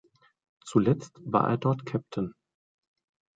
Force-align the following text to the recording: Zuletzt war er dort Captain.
Zuletzt 0.65 1.19
war 1.31 1.47
er 1.47 1.57
dort 1.59 1.85
Captain. 1.85 2.33